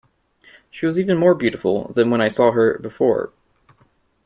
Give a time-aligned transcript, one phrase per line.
[0.71, 3.31] She was even more beautiful than when I saw her, before.